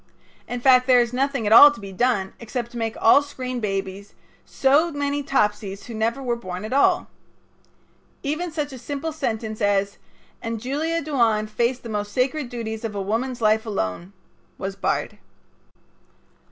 In 0.47 0.59
fact, 0.61 0.87
there 0.87 0.99
is 0.99 1.13
nothing 1.13 1.45
at 1.45 1.53
all 1.53 1.69
to 1.69 1.79
be 1.79 1.91
done 1.91 2.33
except 2.39 2.71
to 2.71 2.77
make 2.79 2.97
all 2.99 3.21
screen 3.21 3.59
babies 3.59 4.15
so 4.47 4.91
many 4.91 5.21
Topsies 5.21 5.83
who 5.85 5.93
never 5.93 6.23
were 6.23 6.35
born 6.35 6.65
at 6.65 6.73
all. 6.73 7.07
Even 8.23 8.51
such 8.51 8.73
a 8.73 8.79
simple 8.79 9.11
sentence 9.11 9.61
as 9.61 9.99
"And 10.41 10.59
Julia 10.59 11.03
Duane 11.03 11.45
faced 11.45 11.83
the 11.83 11.87
most 11.89 12.13
sacred 12.13 12.49
duties 12.49 12.83
of 12.83 12.95
a 12.95 12.99
woman's 12.99 13.41
life 13.41 13.63
alone" 13.63 14.13
was 14.57 14.75
barred. 14.75 15.19